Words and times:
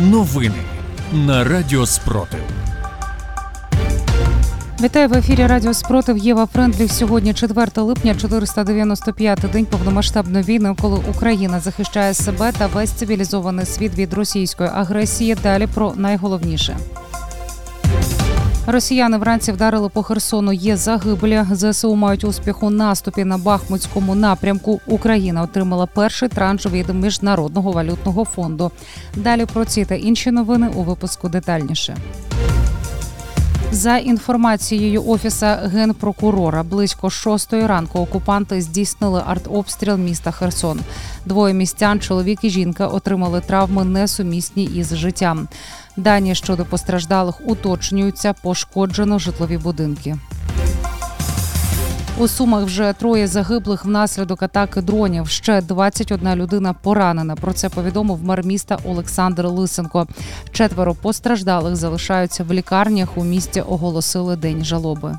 Новини 0.00 0.62
на 1.12 1.44
Радіо 1.44 1.86
Спротив. 1.86 2.40
Вітаю 4.82 5.08
в 5.08 5.14
ефірі 5.14 5.46
Радіо 5.46 5.74
Спротив 5.74 6.18
Єва 6.18 6.46
Френдлі. 6.46 6.88
Сьогодні 6.88 7.34
4 7.34 7.66
липня, 7.76 8.12
495-й 8.12 9.48
день 9.52 9.66
повномасштабної 9.66 10.44
війни, 10.44 10.76
коли 10.80 11.00
Україна 11.10 11.60
захищає 11.60 12.14
себе 12.14 12.52
та 12.58 12.66
весь 12.66 12.90
цивілізований 12.90 13.66
світ 13.66 13.98
від 13.98 14.14
російської 14.14 14.70
агресії. 14.74 15.36
Далі 15.42 15.66
про 15.66 15.92
найголовніше. 15.96 16.76
Росіяни 18.72 19.18
вранці 19.18 19.52
вдарили 19.52 19.88
по 19.88 20.02
Херсону. 20.02 20.52
Є 20.52 20.76
загиблі. 20.76 21.44
ЗСУ 21.52 21.96
мають 21.96 22.24
успіх 22.24 22.62
у 22.62 22.70
наступі 22.70 23.24
на 23.24 23.38
Бахмутському 23.38 24.14
напрямку. 24.14 24.80
Україна 24.86 25.42
отримала 25.42 25.86
перший 25.86 26.28
транш 26.28 26.66
від 26.66 26.88
міжнародного 26.88 27.72
валютного 27.72 28.24
фонду. 28.24 28.70
Далі 29.16 29.46
про 29.46 29.64
ці 29.64 29.84
та 29.84 29.94
інші 29.94 30.30
новини 30.30 30.70
у 30.74 30.82
випуску 30.82 31.28
детальніше. 31.28 31.96
За 33.72 33.96
інформацією 33.96 35.08
офіса 35.08 35.56
генпрокурора, 35.56 36.62
близько 36.62 37.10
шостої 37.10 37.66
ранку 37.66 37.98
окупанти 37.98 38.62
здійснили 38.62 39.22
артобстріл 39.26 39.96
міста 39.96 40.30
Херсон. 40.30 40.80
Двоє 41.26 41.54
містян, 41.54 42.00
чоловік 42.00 42.38
і 42.42 42.50
жінка, 42.50 42.86
отримали 42.86 43.40
травми 43.40 43.84
несумісні 43.84 44.64
із 44.64 44.94
життям. 44.94 45.48
Дані 45.96 46.34
щодо 46.34 46.64
постраждалих 46.64 47.40
уточнюються, 47.46 48.32
пошкоджено 48.32 49.18
житлові 49.18 49.58
будинки. 49.58 50.16
У 52.20 52.28
Сумах 52.28 52.64
вже 52.64 52.92
троє 52.92 53.26
загиблих 53.26 53.84
внаслідок 53.84 54.42
атаки 54.42 54.80
дронів. 54.80 55.28
Ще 55.28 55.60
21 55.60 56.34
людина 56.34 56.72
поранена. 56.72 57.36
Про 57.36 57.52
це 57.52 57.68
повідомив 57.68 58.24
мер 58.24 58.44
міста 58.44 58.78
Олександр 58.84 59.46
Лисенко. 59.46 60.06
Четверо 60.52 60.94
постраждалих 60.94 61.76
залишаються 61.76 62.44
в 62.44 62.52
лікарнях. 62.52 63.18
У 63.18 63.24
місті 63.24 63.60
оголосили 63.60 64.36
день 64.36 64.64
жалоби. 64.64 65.18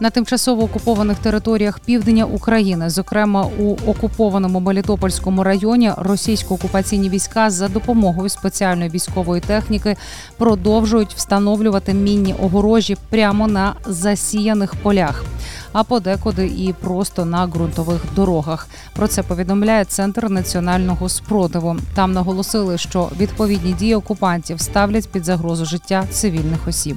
На 0.00 0.10
тимчасово 0.10 0.62
окупованих 0.62 1.18
територіях 1.18 1.78
півдня 1.78 2.24
України, 2.24 2.90
зокрема 2.90 3.48
у 3.58 3.76
окупованому 3.90 4.60
Мелітопольському 4.60 5.44
районі, 5.44 5.90
російсько-окупаційні 5.96 7.08
війська 7.08 7.50
за 7.50 7.68
допомогою 7.68 8.28
спеціальної 8.28 8.90
військової 8.90 9.40
техніки 9.40 9.96
продовжують 10.38 11.14
встановлювати 11.14 11.94
мінні 11.94 12.34
огорожі 12.42 12.96
прямо 13.10 13.48
на 13.48 13.74
засіяних 13.86 14.74
полях, 14.74 15.24
а 15.72 15.84
подекуди 15.84 16.46
і 16.46 16.72
просто 16.72 17.24
на 17.24 17.46
ґрунтових 17.46 18.00
дорогах. 18.16 18.68
Про 18.92 19.08
це 19.08 19.22
повідомляє 19.22 19.84
центр 19.84 20.30
національного 20.30 21.08
спротиву. 21.08 21.76
Там 21.94 22.12
наголосили, 22.12 22.78
що 22.78 23.10
відповідні 23.18 23.72
дії 23.72 23.94
окупантів 23.94 24.60
ставлять 24.60 25.08
під 25.08 25.24
загрозу 25.24 25.64
життя 25.64 26.04
цивільних 26.10 26.68
осіб. 26.68 26.96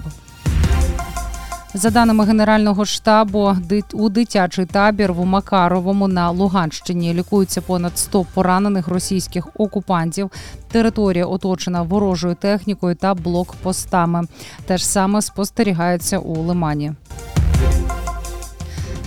За 1.77 1.89
даними 1.91 2.25
Генерального 2.25 2.85
штабу, 2.85 3.55
у 3.93 4.09
дитячий 4.09 4.65
табір 4.65 5.13
в 5.13 5.25
Макаровому 5.25 6.07
на 6.07 6.29
Луганщині 6.29 7.13
лікуються 7.13 7.61
понад 7.61 7.97
100 7.97 8.25
поранених 8.33 8.87
російських 8.87 9.47
окупантів. 9.57 10.31
Територія 10.71 11.25
оточена 11.25 11.81
ворожою 11.81 12.35
технікою 12.35 12.95
та 12.95 13.13
блокпостами. 13.13 14.27
Те 14.65 14.77
ж 14.77 14.87
саме 14.87 15.21
спостерігається 15.21 16.19
у 16.19 16.41
Лимані. 16.41 16.93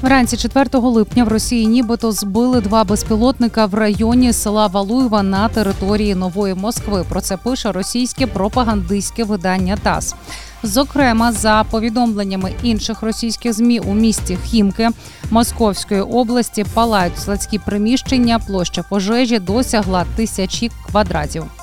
Вранці 0.03 0.37
4 0.37 0.69
липня 0.73 1.25
в 1.25 1.29
Росії 1.29 1.67
нібито 1.67 2.13
збили 2.13 2.61
два 2.61 2.85
безпілотника 2.85 3.67
в 3.67 3.75
районі 3.75 4.33
села 4.33 4.67
Валуєва 4.67 5.23
на 5.23 5.49
території 5.49 6.15
Нової 6.15 6.55
Москви. 6.55 7.05
Про 7.09 7.21
це 7.21 7.37
пише 7.37 7.73
російське 7.73 8.27
пропагандистське 8.27 9.25
видання 9.25 9.77
ТАСС. 9.77 10.15
Зокрема, 10.63 11.33
за 11.33 11.65
повідомленнями 11.71 12.53
інших 12.63 13.03
російських 13.03 13.53
змі 13.53 13.81
у 13.81 13.95
місті 13.95 14.39
Хімки 14.45 14.89
Московської 15.31 16.01
області 16.01 16.65
палають 16.75 17.19
складські 17.19 17.59
приміщення. 17.59 18.39
Площа 18.39 18.83
пожежі 18.83 19.39
досягла 19.39 20.07
тисячі 20.17 20.71
квадратів. 20.87 21.60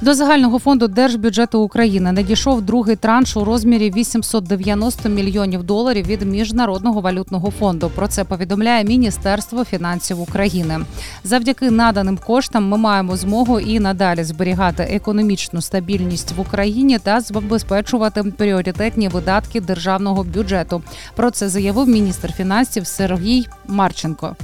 До 0.00 0.14
загального 0.14 0.58
фонду 0.58 0.88
держбюджету 0.88 1.60
України 1.60 2.12
надійшов 2.12 2.62
другий 2.62 2.96
транш 2.96 3.36
у 3.36 3.44
розмірі 3.44 3.92
890 3.96 5.08
мільйонів 5.08 5.62
доларів 5.62 6.06
від 6.06 6.22
міжнародного 6.22 7.00
валютного 7.00 7.50
фонду. 7.50 7.90
Про 7.94 8.08
це 8.08 8.24
повідомляє 8.24 8.84
Міністерство 8.84 9.64
фінансів 9.64 10.20
України. 10.20 10.80
Завдяки 11.24 11.70
наданим 11.70 12.18
коштам 12.26 12.68
ми 12.68 12.76
маємо 12.76 13.16
змогу 13.16 13.60
і 13.60 13.80
надалі 13.80 14.24
зберігати 14.24 14.82
економічну 14.82 15.60
стабільність 15.60 16.32
в 16.36 16.40
Україні 16.40 16.98
та 16.98 17.20
забезпечувати 17.20 18.22
пріоритетні 18.22 19.08
видатки 19.08 19.60
державного 19.60 20.24
бюджету. 20.24 20.82
Про 21.16 21.30
це 21.30 21.48
заявив 21.48 21.88
міністр 21.88 22.32
фінансів 22.32 22.86
Сергій 22.86 23.46
Марченко. 23.66 24.36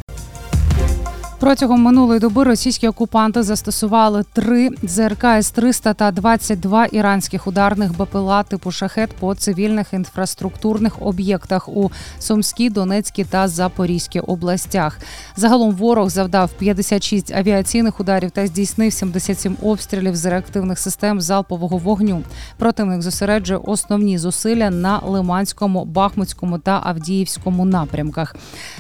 Протягом 1.45 1.83
минулої 1.83 2.21
доби 2.21 2.45
російські 2.45 2.89
окупанти 2.89 3.43
застосували 3.43 4.25
три 4.33 4.71
ЗРК 4.83 5.25
С-300 5.25 5.95
та 5.95 6.11
22 6.11 6.87
іранських 6.87 7.47
ударних 7.47 7.93
БПЛА 8.03 8.43
типу 8.43 8.71
шахет 8.71 9.11
по 9.13 9.35
цивільних 9.35 9.93
інфраструктурних 9.93 11.03
об'єктах 11.03 11.69
у 11.69 11.91
Сумській, 12.19 12.71
Донецькій 12.71 13.25
та 13.25 13.49
Запорізькій 13.49 14.21
областях. 14.21 14.99
Загалом 15.37 15.75
ворог 15.75 16.11
завдав 16.11 16.51
56 16.59 17.33
авіаційних 17.33 18.01
ударів 18.01 18.31
та 18.31 18.47
здійснив 18.47 18.93
77 18.93 19.57
обстрілів 19.63 20.17
з 20.17 20.27
реактивних 20.27 20.79
систем 20.79 21.21
залпового 21.21 21.79
вогню. 21.79 22.23
Противник 22.59 23.03
зосереджує 23.03 23.61
основні 23.65 24.19
зусилля 24.19 24.71
на 24.71 24.99
Лиманському, 24.99 25.85
Бахмутському 25.85 26.59
та 26.59 26.81
Авдіївському 26.85 27.65
напрямках. 27.65 28.37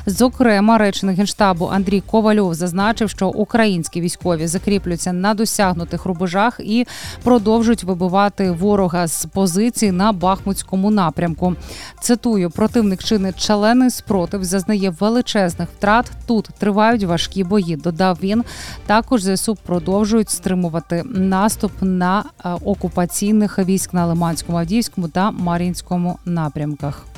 Зокрема, 0.06 0.78
речник 0.78 1.16
генштабу 1.16 1.66
Андрій 1.66 2.00
Ковальов 2.00 2.53
зазначив, 2.54 3.10
що 3.10 3.28
українські 3.28 4.00
військові 4.00 4.47
закріплюються 4.47 5.12
на 5.12 5.34
досягнутих 5.34 6.04
рубежах 6.04 6.60
і 6.60 6.87
продовжують 7.22 7.84
вибивати 7.84 8.50
ворога 8.50 9.06
з 9.06 9.26
позицій 9.26 9.92
на 9.92 10.12
Бахмутському 10.12 10.91
напрямку. 10.91 11.54
Цитую, 12.00 12.50
противник 12.50 13.04
чинить 13.04 13.41
шалений 13.41 13.91
спротив, 13.91 14.44
зазнає 14.44 14.91
величезних 14.91 15.69
втрат. 15.76 16.10
Тут 16.26 16.48
тривають 16.59 17.04
важкі 17.04 17.44
бої. 17.44 17.76
Додав 17.76 18.19
він. 18.22 18.44
Також 18.86 19.22
ЗСУ 19.22 19.56
продовжують 19.66 20.31
стримувати 20.31 21.03
наступ 21.04 21.72
на 21.81 22.25
е, 22.44 22.48
окупаційних 22.65 23.59
військ 23.59 23.94
на 23.94 24.06
Лиманському, 24.06 24.59
Авдіївському 24.59 25.09
та 25.09 25.31
Мар'їнському 25.31 26.19
напрямках. 26.25 27.13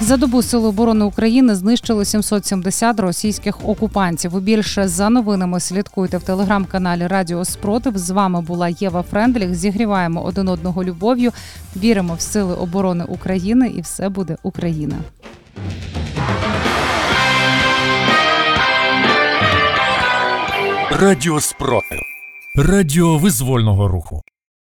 За 0.00 0.16
добу 0.16 0.42
Сили 0.42 0.68
оборони 0.68 1.04
України 1.04 1.54
знищили 1.54 2.04
770 2.04 3.00
російських 3.00 3.68
окупантів. 3.68 4.40
Більше 4.40 4.88
за 4.88 5.10
новинами 5.10 5.60
слідкуйте 5.60 6.18
в 6.18 6.22
телеграм-каналі 6.22 7.06
Радіо 7.06 7.44
Спротив. 7.44 7.98
З 7.98 8.10
вами 8.10 8.40
була 8.40 8.68
Єва 8.68 9.02
Френдліх. 9.02 9.54
Зігріваємо 9.54 10.22
один 10.22 10.48
одного 10.48 10.84
любов'ю. 10.84 11.32
Віримо 11.76 12.14
в 12.14 12.20
сили 12.20 12.54
оборони 12.54 13.04
України, 13.04 13.68
і 13.68 13.80
все 13.80 14.08
буде 14.08 14.36
Україна. 14.42 14.96
Радіо 20.90 21.40
Спротив. 21.40 21.98
Радіо 22.56 23.18
визвольного 23.18 23.88
руху. 23.88 24.22